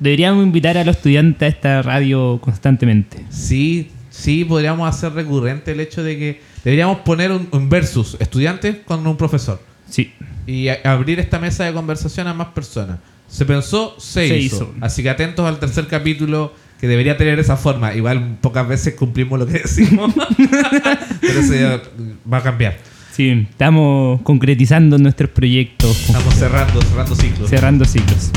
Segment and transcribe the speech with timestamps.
[0.00, 3.24] deberíamos invitar a los estudiantes a esta radio constantemente.
[3.30, 8.76] Sí, sí, podríamos hacer recurrente el hecho de que deberíamos poner un, un versus estudiantes
[8.84, 10.12] con un profesor Sí.
[10.46, 12.98] y a- abrir esta mesa de conversación a más personas.
[13.28, 14.56] Se pensó, se, Se hizo.
[14.56, 14.74] hizo.
[14.80, 17.94] Así que atentos al tercer capítulo que debería tener esa forma.
[17.94, 20.12] Igual pocas veces cumplimos lo que decimos,
[21.20, 21.82] pero eso ya
[22.30, 22.76] va a cambiar.
[23.12, 27.48] Sí, estamos concretizando nuestros proyectos, Estamos cerrando, cerrando ciclos.
[27.50, 28.30] cerrando ciclos.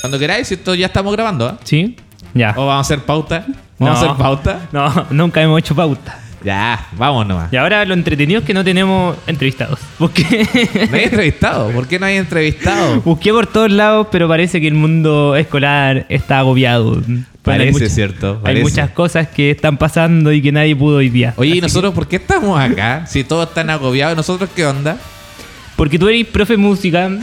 [0.00, 1.52] Cuando queráis, esto ya estamos grabando, ¿eh?
[1.64, 1.96] ¿Sí?
[2.34, 2.50] Ya.
[2.56, 3.44] ¿O vamos a hacer pauta?
[3.78, 4.10] ¿Vamos a No.
[4.12, 4.60] hacer pauta?
[4.72, 6.18] No, nunca hemos hecho pauta.
[6.42, 7.52] Ya, vamos nomás.
[7.52, 9.78] Y ahora lo entretenido es que no tenemos entrevistados.
[9.98, 10.48] Busqué,
[10.90, 11.70] No hay entrevistado.
[11.70, 13.00] ¿Por qué no hay entrevistado?
[13.02, 17.02] busqué por todos lados, pero parece que el mundo escolar está agobiado.
[17.42, 18.40] Parece, muchas- ¿cierto?
[18.44, 21.34] Hay muchas cosas que están pasando y que nadie pudo hoy día.
[21.36, 23.04] Oye, ¿y nosotros por qué estamos acá?
[23.06, 24.94] Si todos están agobiados, ¿nosotros qué onda?
[24.94, 25.00] que-
[25.76, 27.10] porque tú eres profe de música.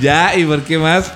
[0.00, 1.12] Ya, ¿y por qué más?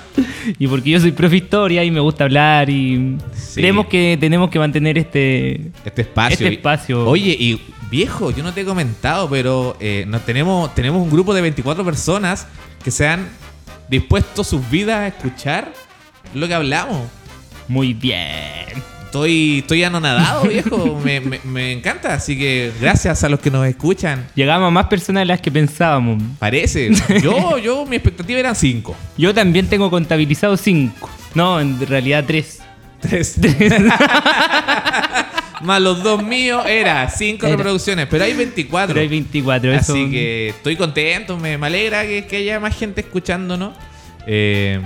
[0.57, 3.55] Y porque yo soy profe historia y me gusta hablar y Sí.
[3.61, 5.69] creemos que tenemos que mantener este...
[5.83, 6.33] Este espacio.
[6.33, 7.05] Este espacio.
[7.07, 7.59] Oye, y
[7.91, 11.83] viejo, yo no te he comentado, pero eh, nos tenemos, tenemos un grupo de 24
[11.83, 12.47] personas
[12.83, 13.27] que se han
[13.89, 15.73] dispuesto sus vidas a escuchar
[16.33, 17.07] lo que hablamos.
[17.67, 18.65] Muy bien.
[19.09, 21.01] Estoy, estoy anonadado, viejo.
[21.03, 22.13] me, me- me encanta.
[22.13, 24.27] Así que gracias a los que nos escuchan.
[24.35, 26.21] Llegamos a más personas de las que pensábamos.
[26.37, 26.91] Parece.
[27.23, 28.95] Yo, yo, mi expectativa eran 5.
[29.17, 31.09] Yo también tengo contabilizado cinco.
[31.33, 32.59] No, en realidad tres.
[33.01, 33.39] Tres.
[35.61, 37.55] Más los dos míos era 5 Era.
[37.57, 38.87] reproducciones, pero hay 24.
[38.93, 39.73] Pero hay 24.
[39.73, 43.73] eso- Así que estoy contento, me, me alegra que, que haya más gente escuchándonos.
[44.31, 44.79] Eh,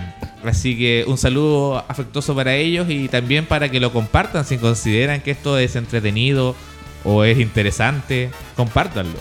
[0.45, 5.19] así que un saludo afectuoso para ellos y también para que lo compartan si consideran
[5.19, 6.55] que esto es entretenido
[7.03, 9.19] o es interesante, compártanlo.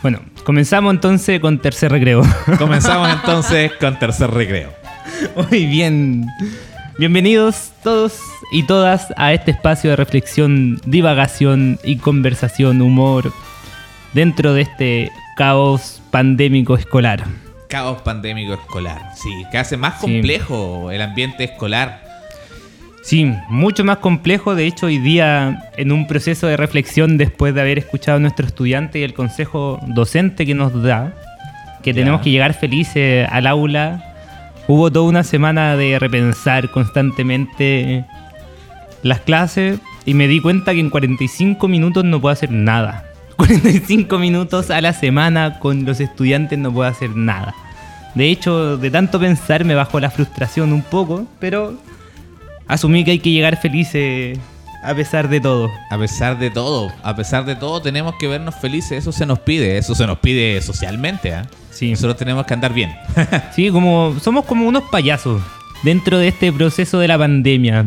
[0.00, 2.22] Bueno, comenzamos entonces con tercer recreo.
[2.58, 4.72] Comenzamos entonces con tercer recreo.
[5.36, 6.24] Muy bien.
[6.98, 8.18] Bienvenidos todos
[8.52, 13.30] y todas a este espacio de reflexión, divagación y conversación, humor
[14.14, 17.26] dentro de este caos pandémico escolar.
[17.70, 20.00] Caos pandémico escolar, sí, que hace más Sí.
[20.02, 22.02] complejo el ambiente escolar.
[23.02, 24.54] Sí, mucho más complejo.
[24.54, 28.44] De hecho, hoy día, en un proceso de reflexión, después de haber escuchado a nuestro
[28.46, 31.14] estudiante y el consejo docente que nos da,
[31.82, 34.04] que tenemos que llegar felices al aula,
[34.68, 38.04] hubo toda una semana de repensar constantemente
[39.02, 43.04] las clases y me di cuenta que en 45 minutos no puedo hacer nada.
[43.40, 47.54] 45 minutos a la semana con los estudiantes no puedo hacer nada.
[48.14, 51.80] De hecho, de tanto pensar me bajó la frustración un poco, pero
[52.66, 54.38] asumí que hay que llegar felices
[54.84, 55.70] a pesar de todo.
[55.90, 58.92] A pesar de todo, a pesar de todo, tenemos que vernos felices.
[58.92, 61.32] Eso se nos pide, eso se nos pide socialmente.
[61.32, 61.46] ¿ah?
[61.70, 61.92] Sí.
[61.92, 62.94] Nosotros tenemos que andar bien.
[63.54, 65.40] Sí, como somos como unos payasos
[65.82, 67.86] dentro de este proceso de la pandemia.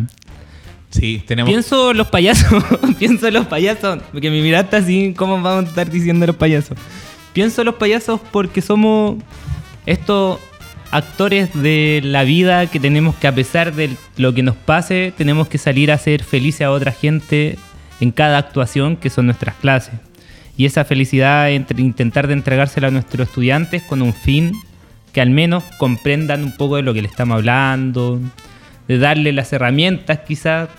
[1.45, 2.63] Pienso los payasos,
[2.99, 6.77] pienso los payasos, porque mi mirada así, ¿cómo vamos a estar diciendo los payasos?
[7.33, 9.15] Pienso los payasos porque somos
[9.85, 10.39] estos
[10.91, 15.47] actores de la vida que tenemos que a pesar de lo que nos pase, tenemos
[15.47, 17.57] que salir a hacer felices a otra gente
[17.99, 19.95] en cada actuación que son nuestras clases.
[20.55, 24.53] Y esa felicidad entre intentar de entregársela a nuestros estudiantes con un fin
[25.13, 28.19] que al menos comprendan un poco de lo que le estamos hablando,
[28.87, 30.69] de darle las herramientas quizás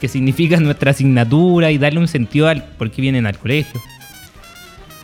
[0.00, 3.80] que significan nuestra asignatura y darle un sentido al por qué vienen al colegio.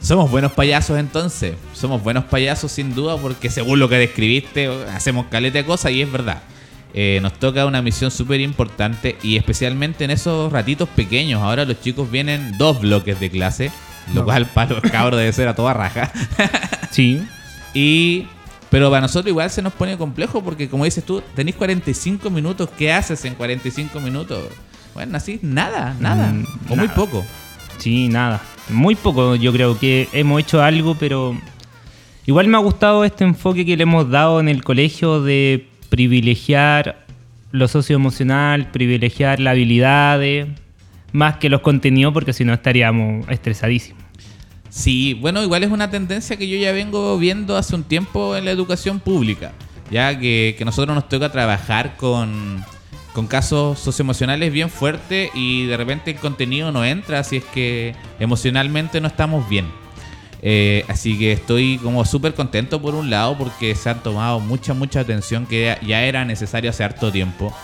[0.00, 1.54] Somos buenos payasos entonces.
[1.72, 6.02] Somos buenos payasos sin duda porque según lo que describiste, hacemos caleta de cosas y
[6.02, 6.42] es verdad.
[6.94, 11.40] Eh, nos toca una misión súper importante y especialmente en esos ratitos pequeños.
[11.40, 13.70] Ahora los chicos vienen dos bloques de clase,
[14.12, 16.12] lo cual para los cabros debe ser a toda raja.
[16.90, 17.22] Sí,
[17.72, 18.26] Y.
[18.68, 22.68] Pero para nosotros igual se nos pone complejo porque, como dices tú, tenéis 45 minutos.
[22.76, 24.44] ¿Qué haces en 45 minutos?
[24.94, 26.28] Bueno, así, nada, nada.
[26.32, 27.24] Mm, o muy poco.
[27.78, 28.40] sí, nada.
[28.68, 31.36] Muy poco yo creo que hemos hecho algo, pero
[32.26, 37.04] igual me ha gustado este enfoque que le hemos dado en el colegio de privilegiar
[37.50, 40.46] lo socioemocional, privilegiar las habilidades,
[41.12, 44.02] más que los contenidos, porque si no estaríamos estresadísimos.
[44.70, 48.46] Sí, bueno, igual es una tendencia que yo ya vengo viendo hace un tiempo en
[48.46, 49.52] la educación pública.
[49.90, 52.64] Ya que, que nosotros nos toca trabajar con,
[53.12, 57.94] con casos socioemocionales bien fuertes y de repente el contenido no entra si es que
[58.18, 59.66] emocionalmente no estamos bien.
[60.44, 64.74] Eh, así que estoy como súper contento por un lado porque se han tomado mucha,
[64.74, 67.54] mucha atención que ya era necesario hace harto tiempo.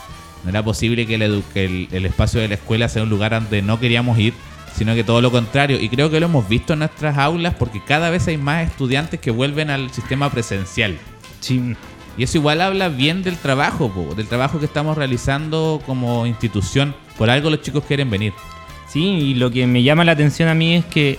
[0.45, 3.33] No era posible que, el, que el, el espacio de la escuela sea un lugar
[3.33, 4.35] donde no queríamos ir,
[4.77, 5.81] sino que todo lo contrario.
[5.81, 9.19] Y creo que lo hemos visto en nuestras aulas porque cada vez hay más estudiantes
[9.19, 10.97] que vuelven al sistema presencial.
[11.41, 11.75] Sí.
[12.19, 16.95] Y eso igual habla bien del trabajo, po, del trabajo que estamos realizando como institución.
[17.17, 18.33] Por algo los chicos quieren venir.
[18.89, 21.19] Sí, y lo que me llama la atención a mí es que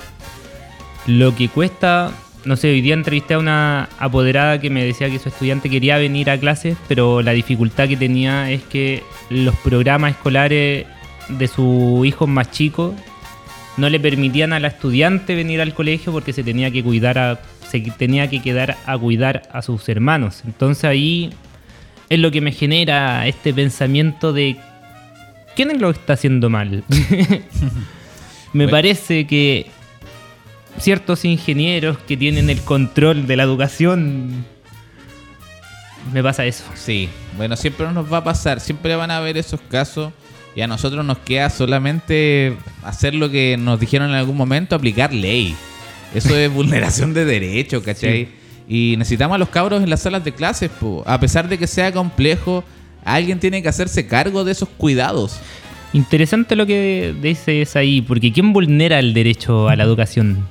[1.07, 2.11] lo que cuesta,
[2.43, 5.97] no sé, hoy día entrevisté a una apoderada que me decía que su estudiante quería
[5.97, 10.85] venir a clases, pero la dificultad que tenía es que los programas escolares
[11.29, 12.93] de su hijo más chico
[13.77, 17.39] no le permitían a la estudiante venir al colegio porque se tenía que cuidar a,
[17.69, 20.44] se tenía que quedar a cuidar a sus hermanos.
[20.45, 21.31] Entonces ahí
[22.10, 24.57] es lo que me genera este pensamiento de
[25.56, 26.83] ¿quién es lo que está haciendo mal?
[26.89, 27.39] me
[28.54, 28.71] Bueno.
[28.71, 29.68] parece que
[30.80, 34.45] ciertos ingenieros que tienen el control de la educación
[36.13, 36.63] me pasa eso.
[36.75, 40.12] Sí, bueno, siempre nos va a pasar, siempre van a haber esos casos
[40.56, 45.13] y a nosotros nos queda solamente hacer lo que nos dijeron en algún momento, aplicar
[45.13, 45.56] ley.
[46.13, 48.29] Eso es vulneración de derechos, ¿cachai?
[48.67, 51.03] Y necesitamos a los cabros en las salas de clases, po.
[51.06, 52.63] a pesar de que sea complejo,
[53.03, 55.39] alguien tiene que hacerse cargo de esos cuidados.
[55.94, 60.45] Interesante lo que dices ahí, porque ¿quién vulnera el derecho a la educación?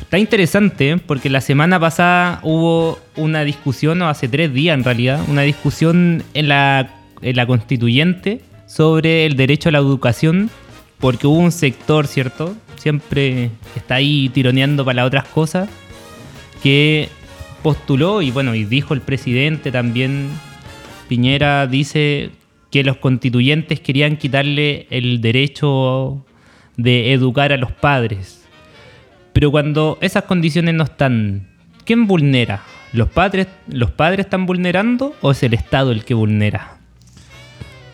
[0.00, 0.96] Está interesante ¿eh?
[0.98, 6.22] porque la semana pasada hubo una discusión, o hace tres días en realidad, una discusión
[6.32, 10.48] en la, en la constituyente sobre el derecho a la educación,
[10.98, 12.56] porque hubo un sector, ¿cierto?
[12.76, 15.68] Siempre está ahí tironeando para otras cosas,
[16.62, 17.08] que
[17.62, 20.28] postuló y bueno, y dijo el presidente también,
[21.08, 22.30] Piñera dice
[22.70, 26.24] que los constituyentes querían quitarle el derecho
[26.76, 28.44] de educar a los padres.
[29.32, 31.48] Pero cuando esas condiciones no están,
[31.84, 32.62] ¿quién vulnera?
[32.92, 36.75] ¿Los padres, ¿Los padres están vulnerando o es el Estado el que vulnera?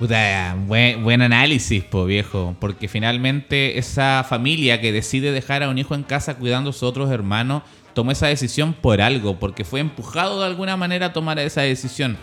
[0.02, 2.56] Puta, buen, análisis, po viejo.
[2.58, 6.82] Porque finalmente esa familia que decide dejar a un hijo en casa cuidando a sus
[6.82, 7.62] otros hermanos
[7.94, 12.16] tomó esa decisión por algo, porque fue empujado de alguna manera a tomar esa decisión.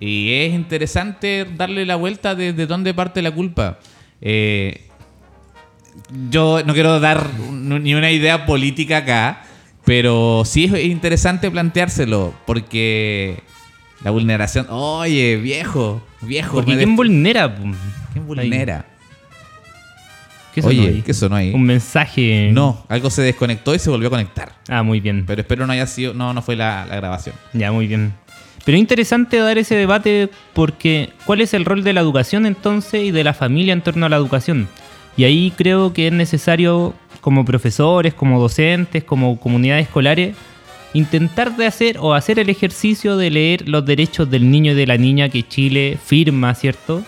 [0.00, 3.78] Y es interesante darle la vuelta de, de dónde parte la culpa.
[4.20, 4.88] Eh,
[6.28, 9.44] yo no quiero dar ni una idea política acá,
[9.84, 13.44] pero sí es interesante planteárselo, porque
[14.04, 14.66] la vulneración.
[14.68, 16.56] Oye, viejo, viejo.
[16.56, 17.54] Porque ¿quién vulnera?
[18.12, 18.86] ¿Quién vulnera?
[20.54, 21.02] ¿Qué sonó Oye, ahí?
[21.02, 21.52] ¿qué sonó ahí?
[21.54, 22.50] Un mensaje.
[22.52, 24.52] No, algo se desconectó y se volvió a conectar.
[24.68, 25.24] Ah, muy bien.
[25.26, 26.12] Pero espero no haya sido.
[26.12, 27.34] No, no fue la, la grabación.
[27.54, 28.12] Ya, muy bien.
[28.64, 33.02] Pero es interesante dar ese debate porque ¿cuál es el rol de la educación entonces
[33.02, 34.68] y de la familia en torno a la educación?
[35.16, 40.36] Y ahí creo que es necesario como profesores, como docentes, como comunidades escolares,
[40.94, 44.86] intentar de hacer o hacer el ejercicio de leer los derechos del niño y de
[44.86, 47.02] la niña que Chile firma, ¿cierto?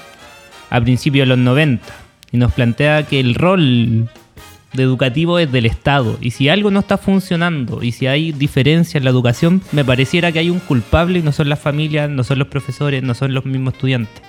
[0.70, 1.84] A principios de los 90.
[2.32, 4.08] Y nos plantea que el rol
[4.72, 6.18] de educativo es del Estado.
[6.20, 10.32] Y si algo no está funcionando y si hay diferencia en la educación, me pareciera
[10.32, 13.34] que hay un culpable y no son las familias, no son los profesores, no son
[13.34, 14.22] los mismos estudiantes.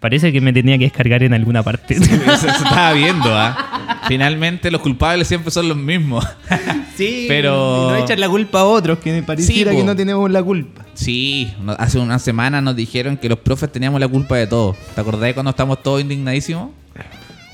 [0.00, 1.94] Parece que me tenía que descargar en alguna parte.
[1.94, 3.69] Eso estaba viendo, ¿ah?
[4.08, 6.26] Finalmente los culpables siempre son los mismos.
[6.96, 9.96] Sí, Pero- y no echan la culpa a otros, que me pareciera Sí, que no
[9.96, 10.84] tenemos la culpa.
[10.92, 14.76] Sí, hace una semana nos dijeron que los profes teníamos la culpa de todo.
[14.94, 16.70] ¿Te acordás cuando estábamos todos indignadísimos?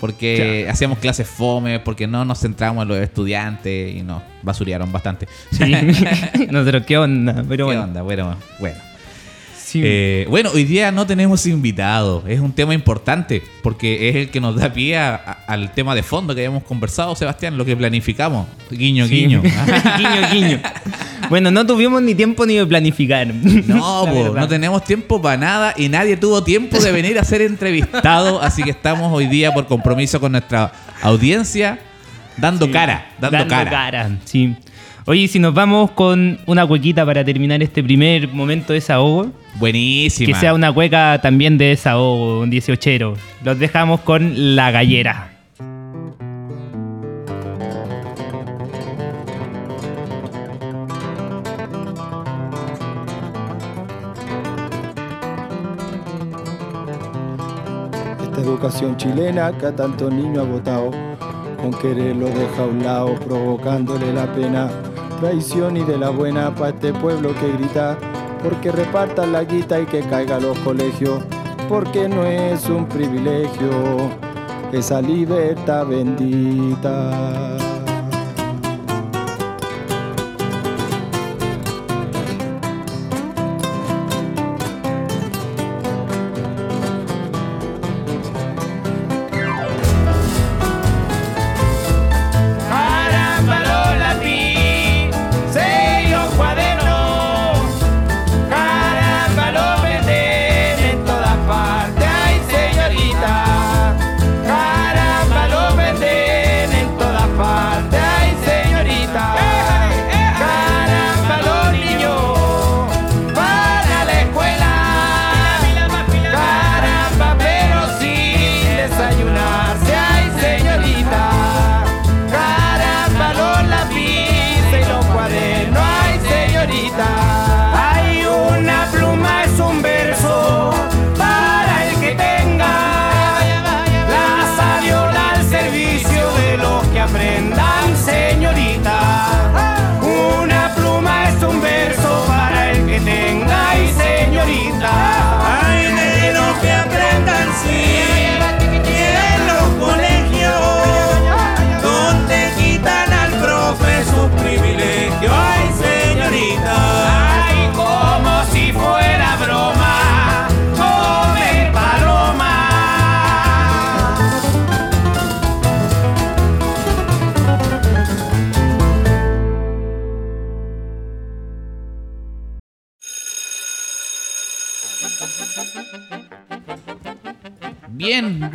[0.00, 5.28] Porque hacíamos clases fome, porque no nos centramos en los estudiantes y nos basurearon bastante.
[5.52, 5.64] Sí.
[6.50, 7.34] Nosotros, ¿qué onda?
[7.48, 7.82] Pero ¿Qué bueno.
[7.84, 8.02] onda?
[8.02, 8.78] Bueno, bueno.
[9.76, 9.83] Sí.
[9.85, 12.25] Eh, bueno, hoy día no tenemos invitado.
[12.26, 15.95] Es un tema importante porque es el que nos da pie a- a- al tema
[15.95, 18.47] de fondo que habíamos conversado, Sebastián, lo que planificamos.
[18.71, 19.14] Guiño, Sí.
[19.14, 19.42] guiño.
[19.99, 20.61] guiño, guiño.
[21.28, 23.26] Bueno, no tuvimos ni tiempo ni de planificar.
[23.35, 27.42] No, po, no tenemos tiempo para nada y nadie tuvo tiempo de venir a ser
[27.42, 31.78] entrevistado, así que estamos hoy día por compromiso con nuestra audiencia
[32.37, 32.73] dando Sí.
[32.73, 34.11] cara, dando, cara.
[34.25, 34.54] Sí.
[35.08, 39.30] Oye, y si nos vamos con una cuequita para terminar este primer momento de desahogo,
[39.54, 40.26] Buenísima.
[40.26, 43.14] que sea una cueca también de desahogo, un 18.
[43.44, 45.30] Los dejamos con la gallera.
[58.25, 60.90] Esta educación chilena que a tantos niños ha votado,
[61.62, 64.68] con querer lo deja a un lado, provocándole la pena,
[65.16, 67.99] traición y de la buena para este pueblo que grita,
[68.42, 71.23] porque repartan la guita y que caiga a los colegios,
[71.68, 73.70] porque no es un privilegio
[74.73, 77.65] esa libertad bendita.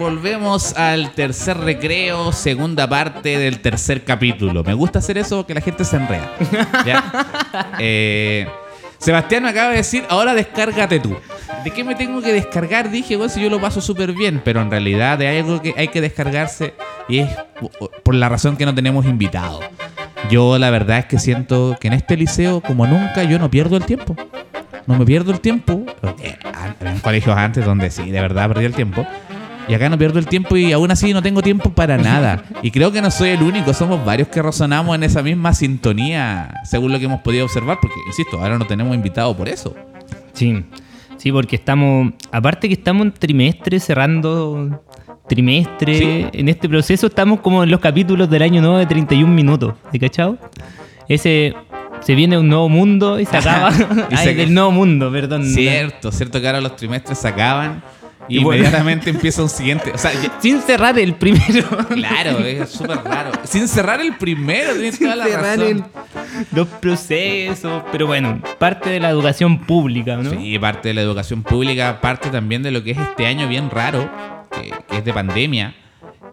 [0.01, 4.63] Volvemos al tercer recreo, segunda parte del tercer capítulo.
[4.63, 6.31] Me gusta hacer eso que la gente se enreda.
[6.85, 7.27] ¿ya?
[7.79, 8.47] Eh,
[8.97, 11.15] Sebastián me acaba de decir, ahora descárgate tú.
[11.63, 12.89] ¿De qué me tengo que descargar?
[12.89, 15.87] Dije, bueno, si yo lo paso súper bien, pero en realidad hay algo que hay
[15.87, 16.73] que descargarse
[17.07, 17.29] y es
[18.03, 19.63] por la razón que no tenemos invitados.
[20.29, 23.77] Yo la verdad es que siento que en este liceo, como nunca, yo no pierdo
[23.77, 24.15] el tiempo.
[24.87, 25.85] No me pierdo el tiempo.
[26.79, 29.05] En colegios antes donde sí, de verdad perdí el tiempo.
[29.71, 32.43] Y acá no pierdo el tiempo y aún así no tengo tiempo para nada.
[32.61, 36.53] Y creo que no soy el único, somos varios que razonamos en esa misma sintonía,
[36.65, 39.73] según lo que hemos podido observar, porque, insisto, ahora no tenemos invitado por eso.
[40.33, 40.65] Sí,
[41.15, 44.83] sí, porque estamos, aparte que estamos en trimestre, cerrando
[45.29, 49.75] trimestre, en este proceso estamos como en los capítulos del año nuevo de 31 minutos,
[49.89, 50.37] ¿de cachao?
[51.07, 51.53] Ese
[52.01, 53.71] se viene un nuevo mundo y se acaba.
[54.09, 55.45] Dice del nuevo mundo, perdón.
[55.45, 57.81] Cierto, cierto que ahora los trimestres se acaban
[58.31, 59.91] y inmediatamente empieza un siguiente.
[59.93, 61.67] O sea, sin cerrar el primero.
[61.91, 63.31] Claro, es súper raro.
[63.43, 65.85] Sin cerrar el primero, tienes toda la razón.
[66.53, 67.83] los procesos.
[67.91, 70.31] Pero bueno, parte de la educación pública, ¿no?
[70.31, 73.69] Sí, parte de la educación pública, parte también de lo que es este año bien
[73.69, 74.09] raro,
[74.51, 75.75] que, es de pandemia.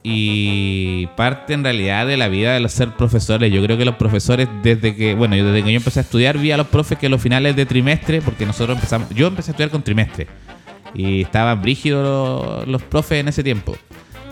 [0.02, 3.52] Y parte en realidad de la vida de los ser profesores.
[3.52, 6.52] Yo creo que los profesores, desde que, bueno, desde que yo empecé a estudiar, vi
[6.52, 9.70] a los profes que los finales de trimestre, porque nosotros empezamos, yo empecé a estudiar
[9.70, 10.28] con trimestre.
[10.94, 13.76] Y estaban brígidos los, profes en ese tiempo.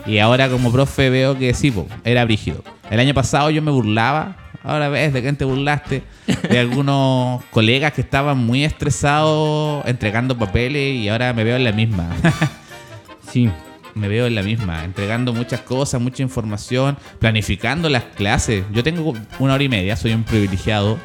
[0.05, 1.73] Y ahora como profe veo que sí,
[2.03, 2.63] era brígido.
[2.89, 6.03] El año pasado yo me burlaba, ahora ves de quién te burlaste,
[6.49, 11.73] de algunos colegas que estaban muy estresados entregando papeles y ahora me veo en la
[11.73, 12.09] misma.
[13.31, 13.49] sí,
[13.95, 18.63] me veo en la misma, entregando muchas cosas, mucha información, planificando las clases.
[18.71, 20.97] Yo tengo una hora y media, soy un privilegiado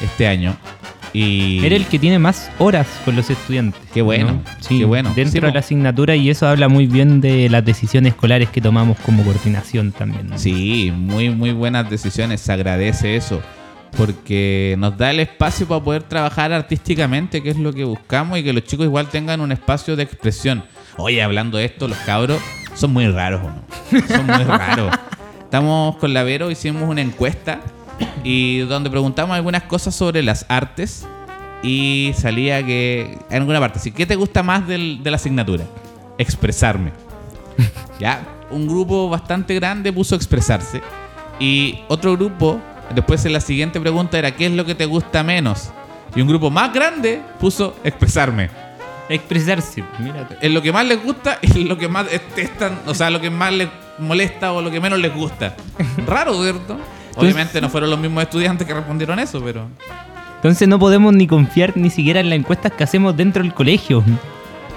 [0.00, 0.56] este año.
[1.14, 1.64] Y...
[1.64, 3.80] Era el que tiene más horas con los estudiantes.
[3.94, 5.12] Qué bueno, sí, qué bueno.
[5.14, 8.98] Dentro de la asignatura y eso habla muy bien de las decisiones escolares que tomamos
[8.98, 10.36] como coordinación también.
[10.36, 13.40] Sí, muy, muy buenas decisiones, se agradece eso.
[13.96, 18.42] Porque nos da el espacio para poder trabajar artísticamente, que es lo que buscamos, y
[18.42, 20.64] que los chicos igual tengan un espacio de expresión.
[20.96, 22.40] Oye, hablando de esto, los cabros
[22.74, 24.06] son muy raros, ¿o no?
[24.08, 24.92] Son muy raros.
[25.44, 27.60] Estamos con la Vero, hicimos una encuesta
[28.24, 31.06] y donde preguntamos algunas cosas sobre las artes
[31.62, 33.92] y salía que en alguna parte, ¿sí?
[33.92, 35.64] ¿qué te gusta más del, de la asignatura?
[36.18, 36.92] Expresarme.
[38.00, 40.82] ya, un grupo bastante grande puso expresarse
[41.38, 42.60] y otro grupo,
[42.94, 45.70] después en la siguiente pregunta era ¿qué es lo que te gusta menos?
[46.16, 48.48] Y un grupo más grande puso expresarme.
[49.08, 50.28] Expresarse, mira.
[50.40, 53.30] Es lo que más les gusta y lo que más detestan, o sea, lo que
[53.30, 55.54] más les molesta o lo que menos les gusta.
[56.06, 56.78] Raro, ¿cierto?
[57.16, 59.68] Obviamente no fueron los mismos estudiantes que respondieron eso, pero.
[60.36, 64.04] Entonces no podemos ni confiar ni siquiera en las encuestas que hacemos dentro del colegio.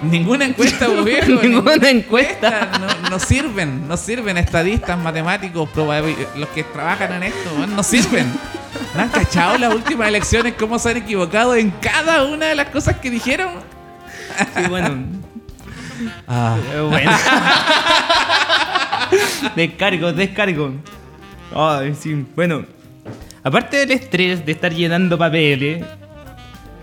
[0.02, 1.42] Ninguna encuesta, gobierno.
[1.42, 2.70] ninguna, encuesta.
[3.10, 8.32] No, sirven, no sirven estadistas, matemáticos, los que trabajan en esto, no sirven.
[8.96, 12.70] ¿No han cachado las últimas elecciones cómo se han equivocado en cada una de las
[12.70, 13.50] cosas que dijeron?
[14.56, 14.96] Sí, bueno.
[16.28, 16.58] Ah.
[16.90, 17.12] bueno.
[19.56, 20.74] descargo, descargo.
[21.56, 22.26] Ay, sí.
[22.36, 22.66] Bueno,
[23.44, 25.84] aparte del estrés de estar llenando papeles,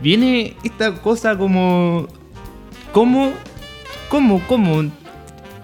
[0.00, 2.08] viene esta cosa como.
[2.92, 3.32] ¿Cómo?
[4.08, 4.40] ¿Cómo?
[4.46, 4.84] ¿Cómo?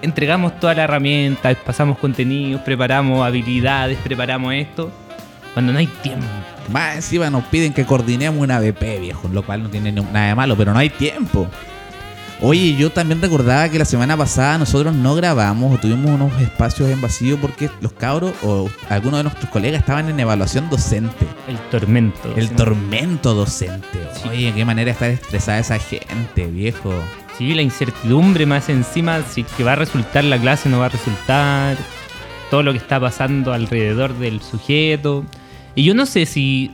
[0.03, 4.91] Entregamos toda la herramienta, pasamos contenidos, preparamos habilidades, preparamos esto,
[5.53, 6.27] cuando no hay tiempo.
[6.73, 10.35] Más encima nos piden que coordinemos una BP, viejo, lo cual no tiene nada de
[10.35, 11.49] malo, pero no hay tiempo.
[12.43, 16.89] Oye, yo también recordaba que la semana pasada nosotros no grabamos o tuvimos unos espacios
[16.89, 21.27] en vacío porque los cabros o algunos de nuestros colegas estaban en evaluación docente.
[21.47, 22.35] El tormento.
[22.35, 23.99] El tormento docente.
[24.27, 26.95] Oye, qué manera de estar estresada esa gente, viejo.
[27.37, 30.87] Sí, la incertidumbre más encima si que va a resultar la clase o no va
[30.87, 31.77] a resultar.
[32.51, 35.27] Todo lo que está pasando alrededor del sujeto.
[35.75, 36.71] Y yo no sé si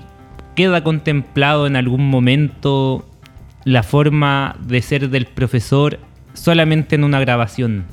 [0.55, 3.05] queda contemplado en algún momento
[3.67, 5.99] la forma de ser del profesor
[6.35, 7.85] solamente en una grabación.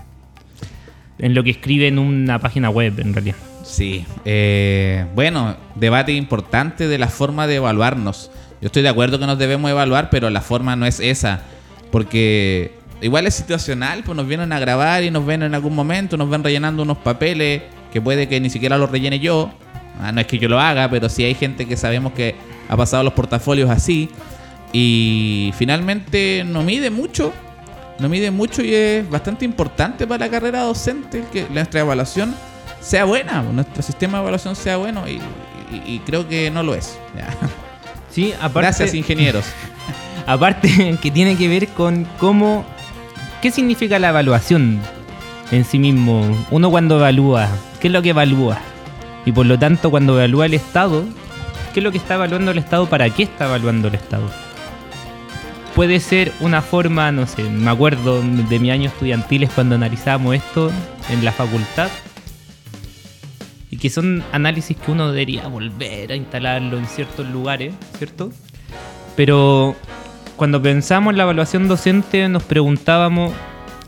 [1.17, 3.37] En lo que escribe en una página web, en realidad.
[3.63, 4.05] Sí.
[4.23, 8.29] Eh, bueno, debate importante de la forma de evaluarnos.
[8.61, 11.41] Yo estoy de acuerdo que nos debemos evaluar, pero la forma no es esa.
[11.91, 16.17] Porque igual es situacional, pues nos vienen a grabar y nos ven en algún momento,
[16.17, 19.51] nos ven rellenando unos papeles que puede que ni siquiera los rellene yo.
[19.99, 22.35] Ah, no es que yo lo haga, pero sí hay gente que sabemos que
[22.69, 24.11] ha pasado los portafolios así.
[24.73, 27.31] Y finalmente no mide mucho,
[27.99, 32.33] no mide mucho y es bastante importante para la carrera docente que nuestra evaluación
[32.81, 35.19] sea buena, nuestro sistema de evaluación sea bueno y,
[36.05, 36.97] creo que no lo es.
[38.11, 39.45] Sí, aparte, Gracias ingenieros.
[40.27, 42.63] Aparte que tiene que ver con cómo...
[43.41, 44.79] ¿Qué significa la evaluación
[45.51, 46.45] en sí mismo?
[46.51, 47.49] Uno cuando evalúa,
[47.79, 48.59] ¿qué es lo que evalúa?
[49.25, 51.03] Y por lo tanto cuando evalúa el Estado,
[51.73, 52.87] ¿qué es lo que está evaluando el Estado?
[52.87, 54.29] ¿Para qué está evaluando el Estado?
[55.75, 60.71] Puede ser una forma, no sé, me acuerdo de mi año estudiantiles cuando analizábamos esto
[61.09, 61.89] en la facultad.
[63.71, 68.29] Y que son análisis que uno debería volver a instalarlo en ciertos lugares, ¿cierto?
[69.15, 69.75] Pero
[70.35, 73.33] cuando pensamos en la evaluación docente nos preguntábamos,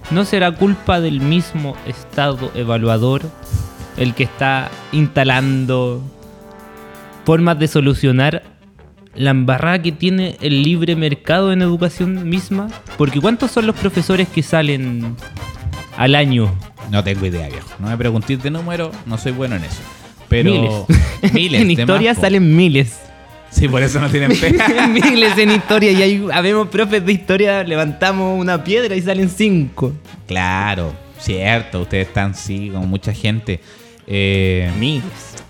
[0.10, 3.22] ¿no será culpa del mismo estado evaluador
[3.98, 6.02] el que está instalando
[7.26, 8.55] formas de solucionar
[9.16, 12.68] la embarrada que tiene el libre mercado en educación misma?
[12.98, 15.16] Porque ¿cuántos son los profesores que salen
[15.98, 16.54] al año?
[16.92, 17.68] No tengo idea, viejo.
[17.80, 19.82] No me preguntéis de número, no soy bueno en eso.
[20.30, 21.34] Pero miles.
[21.34, 23.00] miles en historia más, salen miles.
[23.50, 24.88] Sí, por eso no tienen pega.
[24.88, 29.94] miles en historia y ahí habemos profes de historia, levantamos una piedra y salen cinco.
[30.28, 31.82] claro, cierto.
[31.82, 33.60] Ustedes están, sí, con mucha gente.
[34.08, 35.04] Eh, Miles.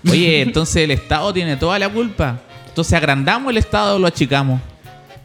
[0.08, 2.40] oye, entonces el Estado tiene toda la culpa.
[2.76, 4.60] Entonces agrandamos el Estado o lo achicamos.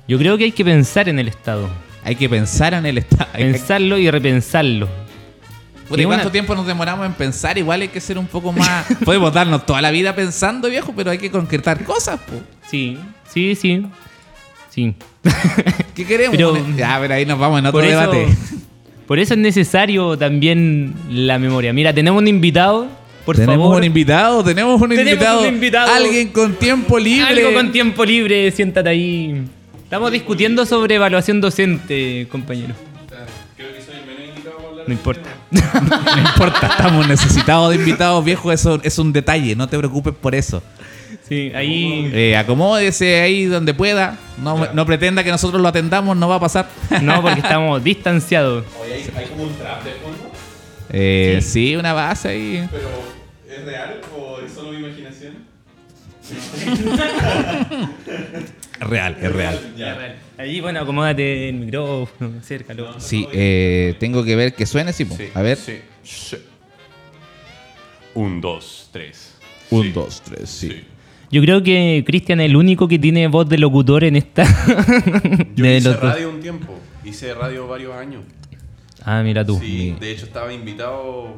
[0.08, 1.68] Yo creo que hay que pensar en el Estado.
[2.02, 3.30] Hay que pensar en el Estado.
[3.34, 4.88] Pensarlo y repensarlo.
[5.90, 7.58] Puta, ¿y ¿Cuánto una- tiempo nos demoramos en pensar?
[7.58, 8.86] Igual hay que ser un poco más.
[9.06, 12.36] Podemos darnos toda la vida pensando, viejo, pero hay que concretar cosas, po.
[12.70, 12.98] Sí,
[13.30, 13.86] sí, sí.
[14.70, 14.96] Sí.
[15.94, 16.38] ¿Qué queremos?
[16.38, 18.28] Pero- ya, pero ahí nos vamos en otro Por eso, debate.
[19.08, 21.74] por eso es necesario también la memoria.
[21.74, 22.88] Mira, tenemos un invitado,
[23.26, 23.78] por tenemos favor.
[23.78, 25.42] un invitado, tenemos un Tenemos invitado.
[25.42, 25.92] un invitado.
[25.94, 27.28] Alguien con tiempo libre.
[27.28, 29.44] Algo con tiempo libre, siéntate ahí.
[29.84, 32.74] Estamos discutiendo sobre evaluación docente, compañero.
[34.88, 35.30] No importa.
[35.52, 38.52] No importa, estamos necesitados de invitados, viejo.
[38.52, 40.62] Eso es un detalle, no te preocupes por eso.
[41.28, 42.10] Sí, ahí.
[42.14, 44.18] Eh, acomódese ahí donde pueda.
[44.42, 46.68] No, no pretenda que nosotros lo atendamos, no va a pasar.
[47.02, 48.66] No, porque estamos distanciados.
[48.82, 50.21] Oye, hay, hay como un trap de fondo,
[50.92, 51.76] Eh, sí.
[51.76, 52.68] una base ahí.
[52.72, 52.90] pero
[53.50, 55.36] ¿es real o es solo mi imaginación?
[58.80, 59.74] Es real, es real.
[59.78, 60.16] Ya.
[60.38, 63.00] Ahí, bueno, acomódate el micrófono, acércalo.
[63.00, 65.06] Sí, eh, tengo que ver que suene, sí.
[65.06, 65.16] po.
[65.16, 65.58] Sí, A ver.
[65.58, 65.80] Sí.
[66.04, 66.38] sí.
[68.14, 69.36] Un, dos, tres.
[69.70, 69.92] Un, Sí.
[69.92, 70.70] dos, tres, sí.
[70.70, 70.84] Sí.
[71.32, 74.44] Yo creo que Cristian es el único que tiene voz de locutor en esta.
[75.56, 76.02] Yo de hice los dos.
[76.02, 76.78] radio un tiempo.
[77.06, 78.22] Hice radio varios años.
[79.04, 79.60] Ah, mira tú.
[79.60, 81.36] Sí, de hecho estaba invitado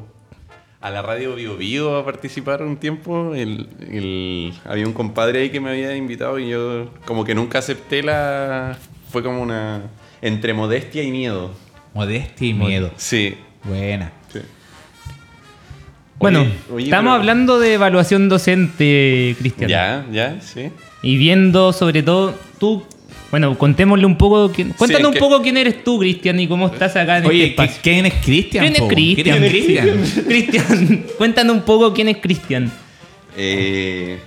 [0.81, 3.33] a la radio Bio Bio a participar un tiempo.
[3.35, 7.59] El, el- había un compadre ahí que me había invitado y yo como que nunca
[7.59, 8.77] acepté la...
[9.09, 9.83] Fue como una...
[10.21, 11.51] Entre modestia y miedo.
[11.93, 12.91] Modestia y miedo.
[12.97, 13.35] Sí.
[13.63, 14.11] Buena.
[14.31, 14.39] sí.
[16.19, 19.69] Bueno, Oye, oye, estamos pero- hablando de evaluación docente, Cristian.
[19.69, 20.69] Ya, ya, sí.
[21.01, 22.83] Y viendo sobre todo tú.
[23.33, 24.51] Bueno, contémosle un poco.
[24.51, 27.63] quién- cuéntanos un poco quién eres tú, Cristian, y cómo estás acá en Oye, este
[27.63, 27.77] espacio.
[27.77, 28.63] ¿qui- ¿quién es Cristian?
[28.63, 28.89] ¿Quién es?
[28.93, 29.25] Cristian?
[29.39, 30.25] ¿Quién es Cristian?
[30.27, 32.71] Cristian, cuéntanos un poco quién es Cristian.
[33.35, 34.19] Eh,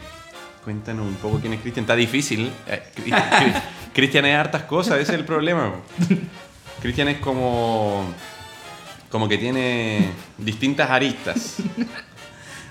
[0.65, 1.85] cuéntanos un poco quién es Cristian.
[1.85, 2.51] Está difícil.
[2.67, 3.63] Eh, Cri- Cri-
[3.95, 5.73] Cristian es hartas cosas, ese es el problema.
[6.83, 8.13] Cristian es como.
[9.09, 11.59] como que tiene distintas aristas.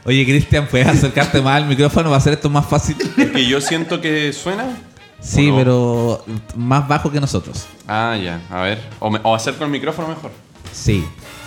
[0.03, 2.97] Oye, Cristian, ¿puedes acercarte más al micrófono para hacer esto más fácil?
[3.17, 4.65] Es que yo siento que suena.
[5.25, 6.23] Sí, pero
[6.55, 7.65] más bajo que nosotros.
[7.87, 8.77] Ah, ya, a ver.
[8.99, 10.31] O, me- o acerco el micrófono mejor.
[10.71, 11.03] Sí.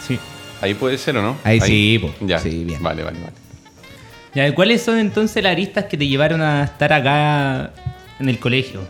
[0.06, 0.18] Sí.
[0.60, 1.36] Ahí puede ser o no.
[1.44, 2.12] Ahí sí, po.
[2.26, 2.38] Ya.
[2.40, 2.82] Sí, bien.
[2.82, 3.32] Vale, vale, vale.
[4.34, 7.72] Ya, ¿Cuáles son entonces las aristas que te llevaron a estar acá
[8.18, 8.80] en el colegio?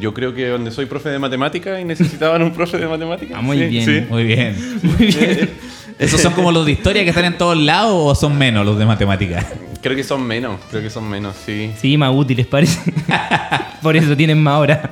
[0.00, 3.34] Yo creo que donde soy profe de matemática y necesitaban un profe de matemática.
[3.38, 3.84] Ah, muy Sí, bien.
[3.84, 4.06] sí.
[4.08, 4.80] Muy bien.
[4.82, 5.50] Muy bien.
[5.98, 8.78] ¿Esos son como los de historia que están en todos lados o son menos los
[8.78, 9.46] de matemáticas?
[9.80, 11.72] Creo que son menos, creo que son menos, sí.
[11.78, 12.92] Sí, más útiles parece.
[13.82, 14.90] Por eso tienen más horas.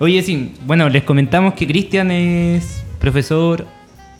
[0.00, 3.66] Oye, sí, bueno, les comentamos que Cristian es profesor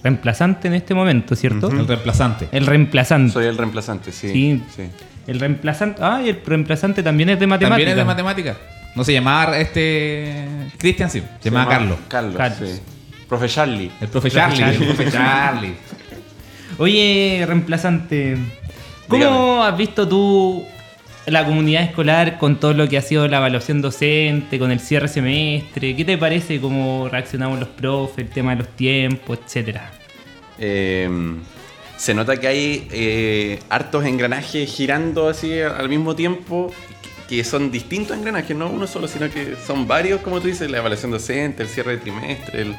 [0.03, 1.69] reemplazante en este momento, ¿cierto?
[1.71, 2.49] El reemplazante.
[2.53, 3.33] El reemplazante.
[3.33, 4.29] Soy el reemplazante, sí.
[4.29, 4.63] Sí.
[4.75, 4.83] sí.
[5.27, 6.01] El reemplazante.
[6.03, 7.71] Ah, y el reemplazante también es de matemáticas.
[7.71, 8.57] También es de matemática.
[8.95, 10.47] No se llamaba este.
[10.79, 11.23] Cristian, sí.
[11.41, 11.99] Se, llamaba Carlos.
[12.09, 12.71] Carlos, Carlos.
[12.71, 12.94] sí.
[13.29, 13.91] Profe Charlie.
[14.01, 14.59] El profe Charlie.
[14.59, 14.77] Charlie.
[14.87, 15.75] El profe Charlie.
[16.79, 18.37] Oye, reemplazante,
[19.09, 19.63] ¿cómo Dígame.
[19.69, 20.65] has visto tú
[21.27, 25.09] la comunidad escolar con todo lo que ha sido la evaluación docente, con el cierre
[25.09, 25.95] semestre?
[25.95, 29.91] ¿Qué te parece cómo reaccionamos los profes, el tema de los tiempos, etcétera?
[30.59, 31.09] Eh,
[31.97, 36.73] se nota que hay eh, hartos engranajes girando así al mismo tiempo,
[37.29, 40.71] que que son distintos engranajes, no uno solo, sino que son varios, como tú dices,
[40.71, 42.77] la evaluación docente, el cierre de trimestre, el-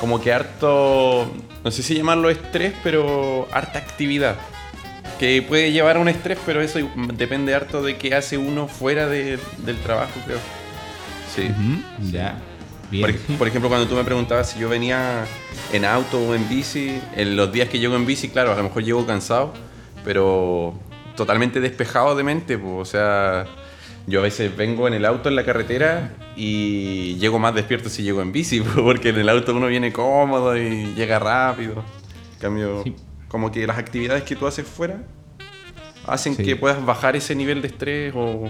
[0.00, 1.30] como que harto,
[1.64, 4.36] no sé si llamarlo estrés, pero harta actividad.
[5.18, 6.78] Que puede llevar a un estrés, pero eso
[7.14, 10.38] depende harto de qué hace uno fuera de- del trabajo, creo.
[11.34, 11.42] Sí.
[11.50, 12.38] Ujú, Ya.
[12.90, 13.02] Bien.
[13.26, 15.26] Por, por ejemplo, cuando tú me preguntabas si yo venía
[15.74, 18.62] en auto o en bici, en los días que llego en bici, claro, a lo
[18.62, 19.52] mejor llego cansado,
[20.04, 20.72] pero
[21.16, 22.56] totalmente despejado de mente.
[22.56, 23.44] pues, o sea,
[24.08, 28.02] yo a veces vengo en el auto en la carretera y llego más despierto si
[28.02, 31.84] llego en bici, porque en el auto uno viene cómodo y llega rápido.
[32.34, 32.94] En cambio, Sí.
[33.28, 35.02] como que las actividades que tú haces fuera
[36.06, 36.42] hacen Sí.
[36.42, 38.48] que puedas bajar ese nivel de estrés o,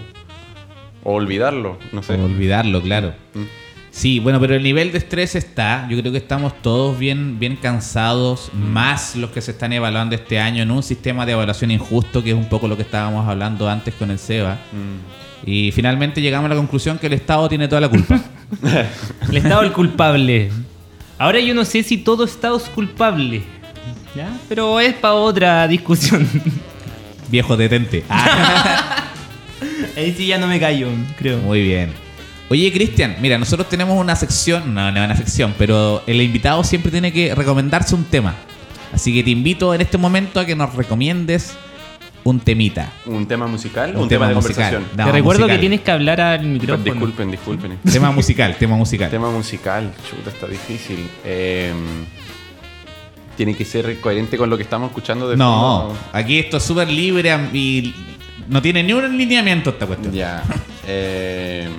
[1.03, 2.13] o olvidarlo, no sé.
[2.13, 3.13] Olvidarlo, claro.
[3.33, 3.43] Mm.
[3.91, 5.87] Sí, bueno, pero el nivel de estrés está.
[5.89, 10.39] Yo creo que estamos todos bien, bien cansados, más los que se están evaluando este
[10.39, 13.67] año en un sistema de evaluación injusto, que es un poco lo que estábamos hablando
[13.67, 14.53] antes con el SEBA.
[14.71, 15.28] Mm.
[15.45, 18.19] Y finalmente llegamos a la conclusión que el Estado tiene toda la culpa.
[19.29, 20.49] El Estado el culpable.
[21.19, 23.43] Ahora yo no sé si todo Estado es culpable.
[24.15, 24.29] ¿Ya?
[24.47, 26.27] Pero es para otra discusión.
[27.29, 28.03] Viejo detente.
[28.09, 29.11] Ah,
[29.97, 31.37] Ahí sí ya no me callo, creo.
[31.39, 31.91] muy bien.
[32.49, 36.91] Oye, Cristian, mira, nosotros tenemos una sección, no, no una sección, pero el invitado siempre
[36.91, 38.33] tiene que recomendarse un tema.
[38.91, 41.55] Así que te invito en este momento a que nos recomiendes
[42.29, 42.91] un temita.
[43.05, 44.55] ¿Un tema musical o Un un tema, tema de musical.
[44.71, 44.97] conversación?
[44.97, 45.57] No, Te recuerdo musical.
[45.57, 46.83] que tienes que hablar al micrófono.
[46.83, 47.77] Disculpen, disculpen.
[47.91, 49.09] Tema musical, tema musical.
[49.09, 51.09] tema musical, chuta, está difícil.
[51.25, 51.73] Eh,
[53.37, 55.99] Tiene que ser coherente con lo que estamos escuchando de No, fondo.
[56.11, 57.95] aquí esto es súper libre y
[58.49, 60.13] no tiene ni un lineamiento esta cuestión.
[60.13, 60.43] Ya.
[60.87, 61.69] eh,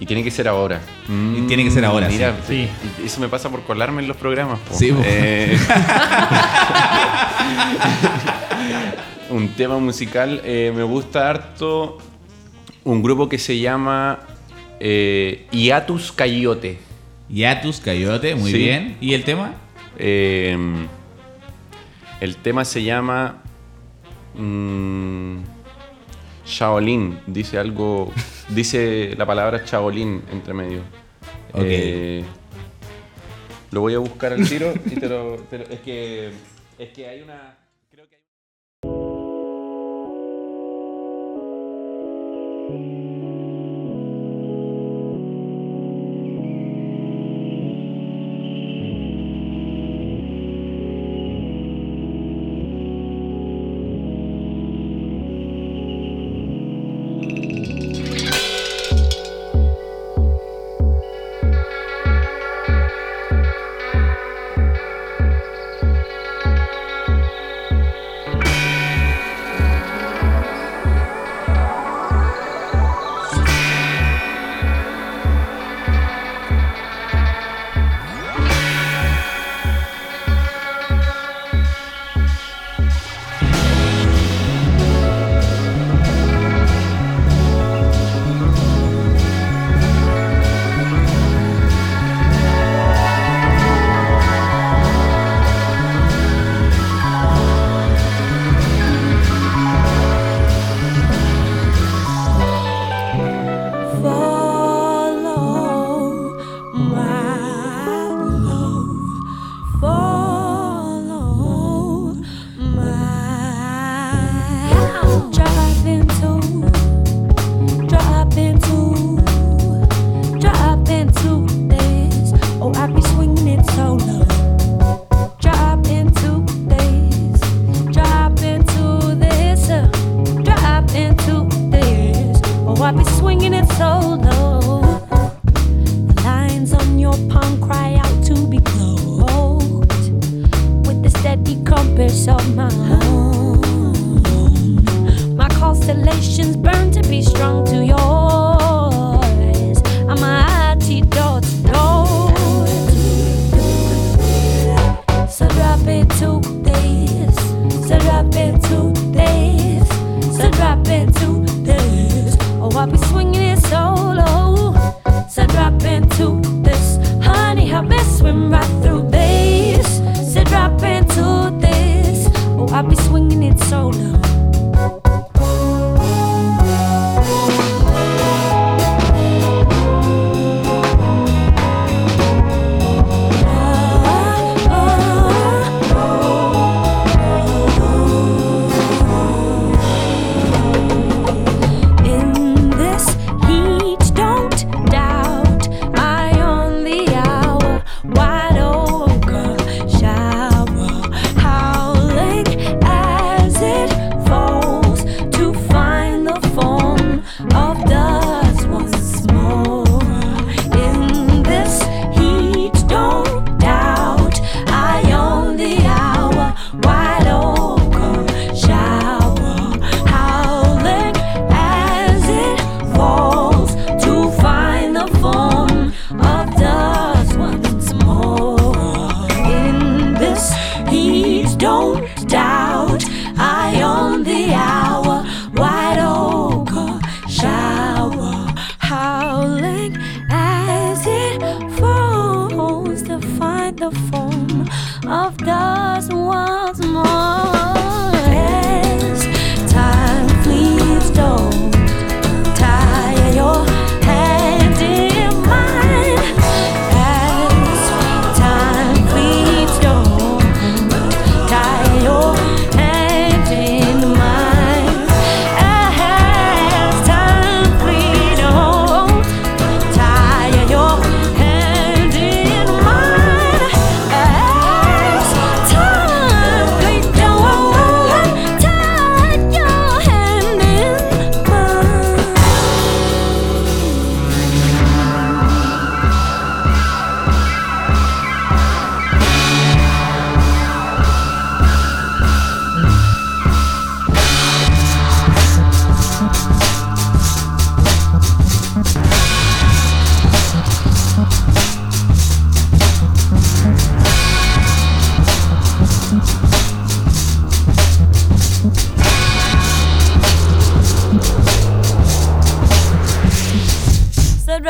[0.00, 0.80] Y tiene que ser ahora.
[1.08, 2.68] Y tiene que ser ahora, Mira, sí.
[3.04, 4.58] eso me pasa por colarme en los programas.
[4.68, 4.74] po.
[4.74, 4.92] Sí.
[5.04, 5.56] Eh,
[9.30, 10.40] un tema musical.
[10.44, 11.98] eh, me gusta harto
[12.84, 14.20] un grupo que se llama
[14.80, 16.78] eh, Hiatus Coyote.
[17.28, 18.58] Yatus, Coyote, muy Sí.
[18.58, 18.96] bien.
[19.00, 19.54] ¿Y el tema?
[19.98, 20.56] Eh,
[22.20, 23.42] el tema se llama
[24.36, 25.36] mm,
[26.46, 27.18] Shaolin.
[27.26, 28.12] Dice algo.
[28.50, 30.80] Dice la palabra Shaolin entre medio.
[31.54, 32.24] Eh,
[33.70, 36.30] lo voy a buscar al tiro y te lo, te lo- es que
[36.78, 37.56] es que hay una
[37.90, 38.22] creo que hay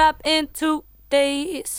[0.05, 1.79] drop in two days.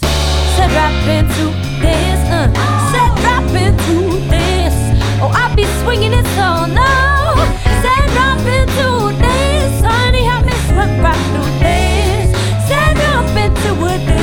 [0.55, 2.21] Said drop in two days.
[2.33, 2.49] Uh.
[2.91, 4.73] Said drop in two days.
[5.21, 7.35] Oh, I'll be swinging it so now.
[7.83, 9.73] Said drop in two days.
[9.85, 12.29] Honey, help me swing right through days.
[12.67, 14.14] Said drop in two days.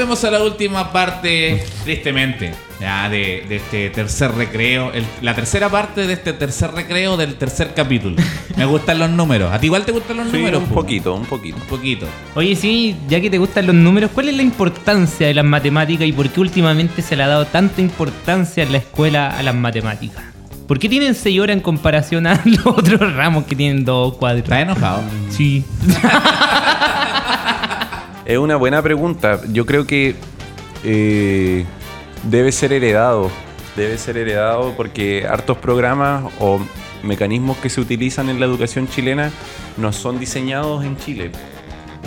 [0.00, 5.68] Volvemos a la última parte, tristemente, ya de, de este tercer recreo, el- la tercera
[5.68, 8.16] parte de este tercer recreo del tercer capítulo.
[8.56, 9.52] Me gustan los números.
[9.52, 10.62] ¿A ti igual te gustan los Sí, números?
[10.62, 10.76] un po?
[10.76, 11.58] poquito, un poquito.
[11.58, 12.06] Un poquito.
[12.34, 16.06] Oye, sí, ya que te gustan los números, ¿cuál es la importancia de las matemáticas
[16.08, 19.54] y por qué últimamente se le ha dado tanta importancia en la escuela a las
[19.54, 20.22] matemáticas?
[20.66, 24.44] ¿Por qué tienen 6 horas en comparación a los otros ramos que tienen 2 cuadros?
[24.44, 25.02] ¿Estás enojado?
[25.28, 25.62] Sí.
[28.30, 29.40] Es una buena pregunta.
[29.52, 30.14] Yo creo que
[30.84, 31.64] eh,
[32.22, 33.28] debe ser heredado.
[33.74, 36.60] Debe ser heredado porque hartos programas o
[37.02, 39.32] mecanismos que se utilizan en la educación chilena
[39.78, 41.32] no son diseñados en Chile.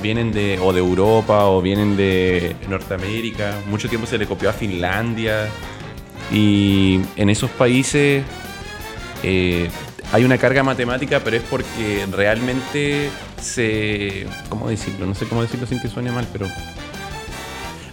[0.02, 3.56] Vienen de o de Europa o vienen de Norteamérica.
[3.70, 5.50] Mucho tiempo se le copió a Finlandia.
[6.32, 8.24] Y en esos países
[9.24, 9.70] eh,
[10.14, 13.10] hay una carga matemática, pero es porque realmente
[13.44, 14.26] se...
[14.50, 15.06] ¿Cómo decirlo?
[15.06, 16.48] No sé cómo decirlo sin que suene mal, pero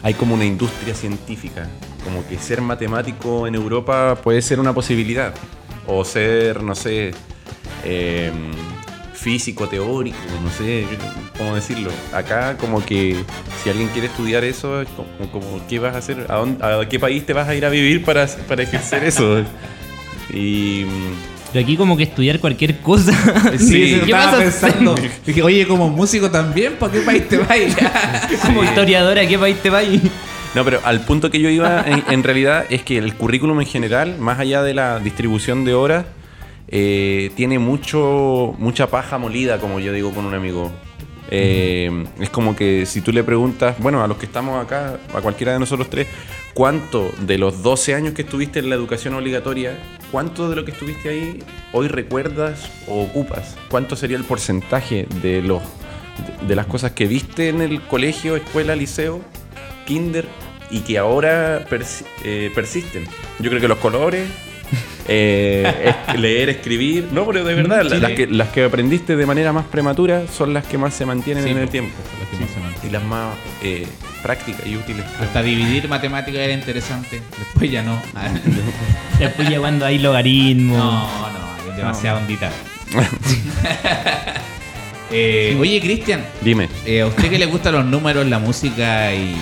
[0.02, 1.68] hay como una industria científica.
[2.04, 5.34] Como que ser matemático en Europa puede ser una posibilidad.
[5.86, 7.12] O ser, no sé,
[7.84, 8.32] eh,
[9.12, 10.86] físico, teórico, no sé
[11.36, 11.90] cómo decirlo.
[12.12, 13.16] Acá como que
[13.62, 16.26] si alguien quiere estudiar eso, es como, como, ¿qué vas a hacer?
[16.30, 19.44] ¿A, dónde- a qué país te vas a ir a vivir para, para ejercer eso?
[20.32, 20.84] Y...
[21.52, 23.12] Pero aquí como que estudiar cualquier cosa.
[23.58, 24.92] Sí, ¿Qué estaba vas a pensando.
[24.98, 25.10] hacer?
[25.26, 27.48] Dije, oye, como músico también, ¿para qué país te vas?
[28.44, 29.84] Como historiadora, ¿a qué país te vas?
[30.54, 33.66] No, pero al punto que yo iba en, en realidad es que el currículum en
[33.66, 36.06] general, más allá de la distribución de horas,
[36.68, 40.72] eh, tiene mucho mucha paja molida, como yo digo con un amigo.
[41.30, 45.20] Eh, es como que si tú le preguntas, bueno, a los que estamos acá, a
[45.20, 46.08] cualquiera de nosotros tres,
[46.54, 49.78] ¿cuánto de los 12 años que estuviste en la educación obligatoria,
[50.10, 51.38] cuánto de lo que estuviste ahí
[51.72, 53.56] hoy recuerdas o ocupas?
[53.68, 55.62] ¿Cuánto sería el porcentaje de los
[56.46, 59.20] de- las cosas que viste en el colegio, escuela, liceo,
[59.86, 60.26] kinder
[60.70, 61.64] y que ahora
[62.24, 63.04] eh, persisten?
[63.38, 64.28] Yo creo que los colores,
[65.08, 67.98] eh, es- leer, escribir, no, pero de verdad, Sí.
[68.00, 71.44] las, que, las que aprendiste de manera más prematura son las que más se mantienen
[71.44, 71.70] Sí, en el po.
[71.72, 71.94] tiempo
[72.82, 73.86] y las más eh,
[74.22, 75.04] prácticas y útiles.
[75.16, 75.28] creo.
[75.28, 77.20] Hasta dividir matemáticas era interesante.
[77.38, 78.00] Después ya no.
[79.18, 80.78] Después ya cuando hay logaritmos.
[80.78, 82.50] No, no, hay demasiada ondita.
[85.12, 86.68] Eh, Oye, Cristian, Dime.
[86.86, 89.34] eh, a usted que le gustan los números, la música y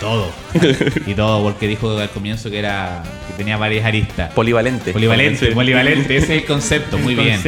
[0.00, 0.30] todo.
[1.06, 4.32] y todo, porque dijo al comienzo que era que tenía varias aristas.
[4.32, 4.92] Polivalente.
[4.92, 5.54] Polivalente, Sí.
[5.54, 7.40] polivalente, ese es el concepto, muy bien.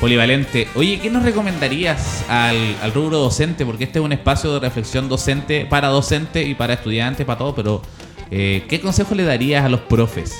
[0.00, 0.68] Polivalente.
[0.74, 3.66] Oye, ¿qué nos recomendarías al, al rubro docente?
[3.66, 7.54] Porque este es un espacio de reflexión docente para docentes y para estudiantes, para todo,
[7.54, 7.82] pero
[8.30, 10.34] eh, ¿qué consejo le darías a los profes?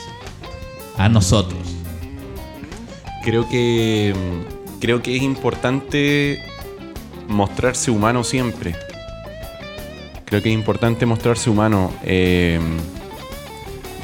[0.97, 1.59] A nosotros.
[3.25, 4.14] Creo que
[4.81, 6.42] creo que es importante
[7.29, 8.75] mostrarse humano siempre.
[10.25, 11.93] Creo que es importante mostrarse humano.
[12.03, 12.59] Eh,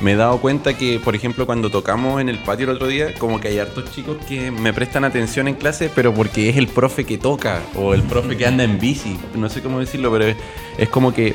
[0.01, 3.13] me he dado cuenta que, por ejemplo, cuando tocamos en el patio el otro día,
[3.19, 6.69] como que hay hartos chicos que me prestan atención en clase, pero porque es el
[6.69, 9.19] profe que toca o el profe que anda en bici.
[9.35, 10.37] No sé cómo decirlo, pero es,
[10.79, 11.35] es como que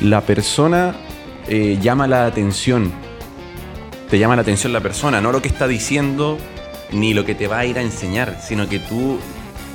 [0.00, 0.94] la persona
[1.48, 2.92] eh, llama la atención.
[4.08, 6.38] Te llama la atención la persona, no lo que está diciendo
[6.92, 9.18] ni lo que te va a ir a enseñar, sino que tú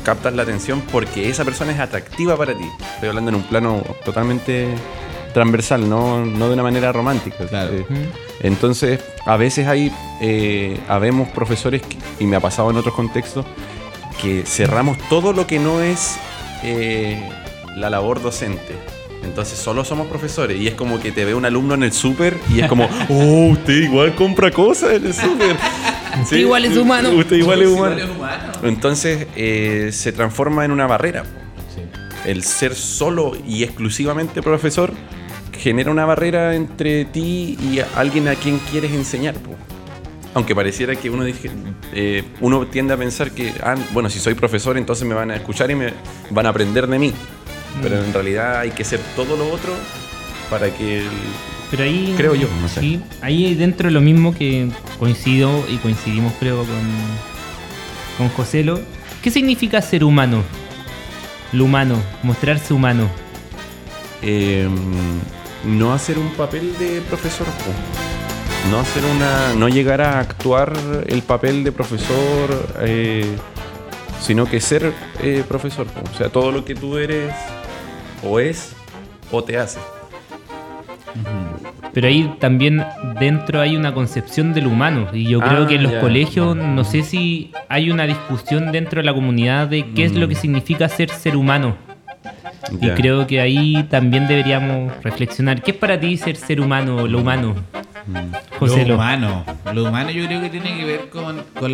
[0.01, 2.65] captas la atención porque esa persona es atractiva para ti.
[2.95, 4.67] Estoy hablando en un plano totalmente
[5.33, 7.45] transversal, no, no de una manera romántica.
[7.47, 7.71] Claro.
[7.73, 7.85] Eh,
[8.41, 13.45] entonces, a veces hay, eh, habemos profesores, que- y me ha pasado en otros contextos,
[14.21, 16.17] que cerramos todo lo que no es
[16.63, 17.19] eh,
[17.75, 18.75] la labor docente.
[19.23, 22.37] Entonces solo somos profesores y es como que te ve un alumno en el súper
[22.49, 25.55] y es como, oh, usted igual compra cosas en el súper.
[26.23, 27.09] Usted igual es humano.
[27.11, 27.95] Usted igual es Sí, humano.
[27.99, 28.53] igual es humano.
[28.63, 31.23] Entonces eh, se transforma en una barrera.
[32.25, 34.93] El ser solo y exclusivamente profesor
[35.57, 39.35] genera una barrera entre ti y alguien a quien quieres enseñar.
[39.35, 39.51] po.
[40.33, 41.49] Aunque pareciera que uno, dije-
[41.93, 45.35] eh, uno tiende a pensar que, ah, bueno, si soy profesor entonces me van a
[45.35, 45.93] escuchar y me
[46.29, 47.11] van a aprender de mí.
[47.81, 49.73] Pero en realidad hay que ser todo lo otro
[50.49, 51.03] para que...
[51.71, 52.13] Pero ahí.
[52.17, 52.81] Creo yo, no sé.
[52.81, 56.81] Sí, ahí dentro de lo mismo que coincido y coincidimos, creo, con,
[58.17, 58.79] con Joselo.
[59.23, 60.43] ¿Qué significa ser humano?
[61.53, 63.07] Lo humano, mostrarse humano.
[64.21, 64.67] eh,
[65.65, 67.47] no hacer un papel de profesor.
[68.69, 69.53] No hacer una.
[69.53, 70.73] No llegar a actuar
[71.07, 72.73] el papel de profesor.
[72.81, 73.25] eh,
[74.19, 75.87] sino que ser eh, profesor.
[76.13, 77.33] O sea, todo lo que tú eres
[78.23, 78.73] o es
[79.31, 79.79] o te hace.
[81.93, 82.83] Pero ahí también
[83.19, 85.07] dentro hay una concepción del humano.
[85.13, 85.99] Y yo creo Ah, que en los ya.
[85.99, 90.27] colegios, no sé si hay una discusión dentro de la comunidad de qué es lo
[90.27, 91.75] que significa ser ser humano.
[92.79, 95.61] Y creo que ahí también deberíamos reflexionar.
[95.61, 97.55] ¿Qué es para ti ser ser humano, lo humano?
[98.59, 98.95] José lo Lo.
[98.95, 99.45] humano.
[99.73, 101.43] Lo humano yo creo que tiene que ver con.
[101.59, 101.73] con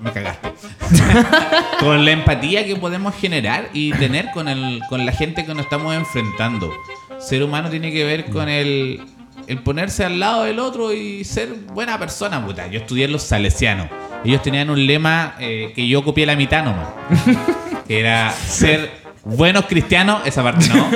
[0.00, 0.48] me cagaste.
[1.80, 5.64] con la empatía que podemos generar y tener con, el, con la gente que nos
[5.64, 6.72] estamos enfrentando.
[7.18, 9.00] Ser humano tiene que ver con el,
[9.46, 12.44] el ponerse al lado del otro y ser buena persona.
[12.44, 13.88] Puta, yo estudié en los salesianos.
[14.24, 16.88] Ellos tenían un lema eh, que yo copié la mitad nomás.
[17.88, 18.90] que era ser
[19.24, 20.88] buenos cristianos, esa parte no,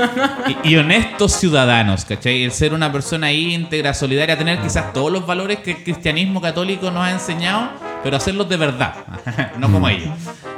[0.64, 2.42] y, y honestos ciudadanos, ¿cachai?
[2.42, 6.90] El ser una persona íntegra, solidaria, tener quizás todos los valores que el cristianismo católico
[6.90, 7.70] nos ha enseñado,
[8.02, 8.94] pero hacerlos de verdad,
[9.58, 10.10] no como ellos.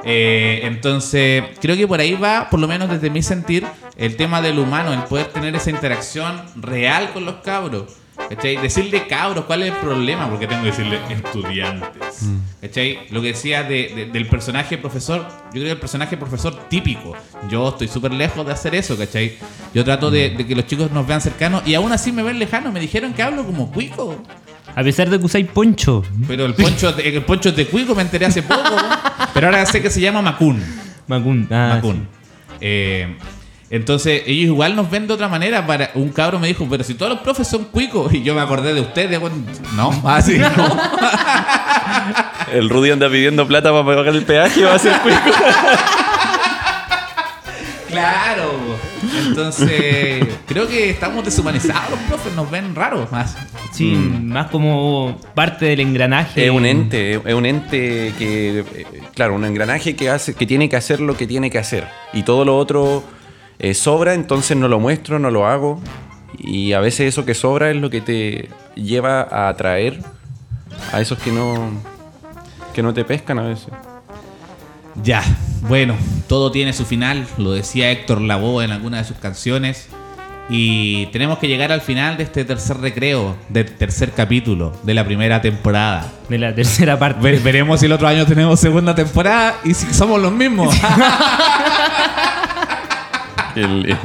[0.04, 4.40] Eh, entonces, creo que por ahí va, por lo menos desde mi sentir, el tema
[4.42, 7.84] del humano, el poder tener esa interacción real con los cabros.
[8.28, 8.56] ¿Cachai?
[8.58, 10.30] Decirle cabros, ¿cuál es el problema?
[10.30, 12.28] Porque tengo que decirle estudiantes.
[12.60, 13.00] ¿Cachai?
[13.10, 17.12] Lo que decía de- de- del personaje profesor, yo creo que el personaje profesor típico.
[17.48, 19.36] Yo estoy súper lejos de hacer eso, ¿cachai?
[19.74, 22.38] Yo trato de, de que los chicos nos vean cercanos y aún así me ven
[22.38, 22.72] lejanos.
[22.72, 24.22] Me dijeron que hablo como cuico.
[24.76, 26.02] A pesar de que usáis poncho.
[26.28, 28.76] Pero el poncho, el poncho es de cuico, me enteré hace poco.
[29.34, 30.62] Pero ahora sé que se llama Macún.
[31.08, 31.48] Macún.
[31.50, 32.08] Ah, Macún.
[32.60, 33.16] Eh,
[33.70, 35.66] entonces, ellos igual nos ven de otra manera.
[35.66, 38.12] Para, un cabro me dijo, pero si todos los profes son cuicos.
[38.12, 39.18] Y yo me acordé de ustedes.
[39.18, 39.36] bueno,
[39.74, 40.78] no, así no.
[42.52, 45.30] El Rudy anda pidiendo plata para pagar el peaje va a ser cuico.
[47.88, 48.52] Claro.
[49.26, 51.90] Entonces, creo que estamos deshumanizados.
[51.90, 53.36] Los profes nos ven raros más.
[53.72, 56.46] Sí, más como parte del engranaje.
[56.46, 60.68] Es un ente, es un ente que, eh, claro, un engranaje que hace, que tiene
[60.68, 61.88] que hacer lo que tiene que hacer.
[62.12, 63.04] Y todo lo otro
[63.58, 65.80] eh, sobra, entonces no lo muestro, no lo hago.
[66.38, 70.00] Y a veces eso que sobra es lo que te lleva a atraer
[70.92, 71.70] a esos que no,
[72.74, 73.68] que no te pescan a veces.
[75.02, 75.22] Ya,
[75.62, 75.94] bueno,
[76.28, 79.88] todo tiene su final, lo decía Héctor Lavoe en alguna de sus canciones.
[80.50, 85.02] Y tenemos que llegar al final de este tercer recreo, del tercer capítulo de la
[85.04, 86.12] primera temporada.
[86.28, 87.18] De la tercera parte.
[87.22, 90.74] Ve- veremos si el otro año tenemos segunda temporada y si somos los mismos.
[93.60, 93.96] El-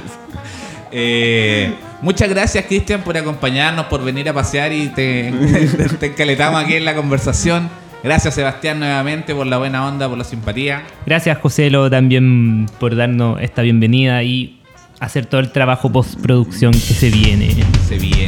[0.91, 1.71] Eh,
[2.01, 6.73] muchas gracias, Cristian, por acompañarnos, por venir a pasear y te, te, te encaletamos aquí
[6.75, 7.69] en la conversación.
[8.03, 10.83] Gracias, Sebastián, nuevamente por la buena onda, por la simpatía.
[11.05, 14.59] Gracias, Joselo, también por darnos esta bienvenida y
[14.99, 17.49] hacer todo el trabajo postproducción que se viene.
[17.87, 18.18] Se viene.